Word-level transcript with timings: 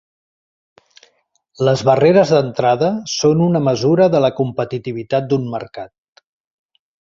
Les 1.67 1.83
barreres 1.89 2.31
d'entrada 2.35 2.89
són 3.17 3.43
una 3.49 3.61
mesura 3.67 4.09
de 4.15 4.23
la 4.27 4.33
competitivitat 4.41 5.29
d'un 5.35 5.47
mercat. 5.53 6.27